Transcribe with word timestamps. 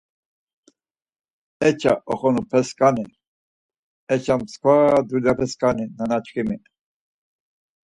Eça 1.67 1.91
oxenupesǩani, 2.11 3.05
eça 4.13 4.35
msǩva 4.41 4.75
dulyapesǩani, 5.07 5.85
nanaşǩimi. 5.97 6.57